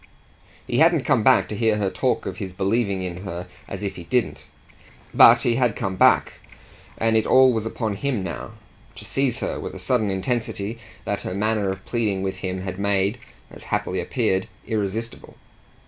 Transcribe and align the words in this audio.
He 0.65 0.79
hadn't 0.79 1.03
come 1.05 1.21
back 1.21 1.47
to 1.47 1.55
hear 1.55 1.75
her 1.77 1.91
talk 1.91 2.25
of 2.25 2.37
his 2.37 2.53
believing 2.53 3.03
in 3.03 3.17
her 3.17 3.45
as 3.67 3.83
if 3.83 3.97
he 3.97 4.05
didn't; 4.05 4.45
but 5.13 5.41
he 5.43 5.57
had 5.57 5.75
come 5.75 5.95
back 5.95 6.33
and 6.97 7.15
it 7.15 7.27
all 7.27 7.53
was 7.53 7.67
upon 7.67 7.93
him 7.97 8.23
now 8.23 8.53
to 8.95 9.05
seize 9.05 9.41
her 9.41 9.59
with 9.59 9.75
a 9.75 9.77
sudden 9.77 10.09
intensity 10.09 10.79
that 11.05 11.21
her 11.21 11.35
manner 11.35 11.69
of 11.69 11.85
pleading 11.85 12.23
with 12.23 12.37
him 12.37 12.61
had 12.61 12.79
made, 12.79 13.19
as 13.51 13.65
happily 13.65 13.99
appeared, 14.01 14.47
irresistible. 14.65 15.35